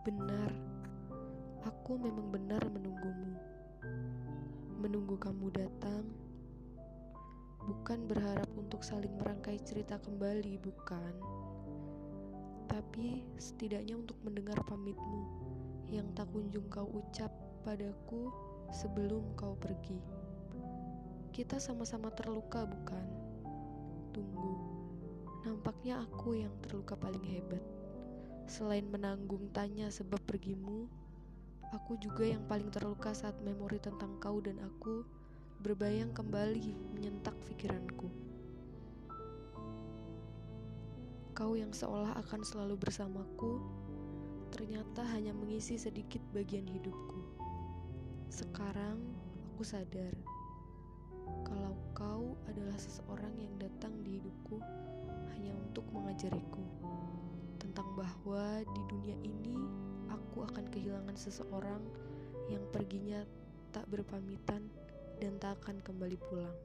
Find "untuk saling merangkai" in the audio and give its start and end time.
8.56-9.60